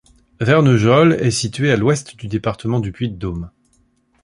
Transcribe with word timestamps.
Verneugheol 0.39 1.13
est 1.19 1.29
située 1.29 1.71
à 1.71 1.77
l'ouest 1.77 2.15
du 2.17 2.25
département 2.27 2.79
du 2.79 2.91
Puy-de-Dôme. 2.91 3.51